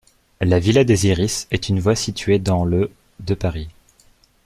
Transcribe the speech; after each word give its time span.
La 0.39 0.57
villa 0.57 0.83
des 0.83 1.05
Iris 1.05 1.47
est 1.51 1.69
une 1.69 1.79
voie 1.79 1.93
située 1.95 2.39
dans 2.39 2.65
le 2.65 2.89
de 3.19 3.35
Paris. 3.35 3.69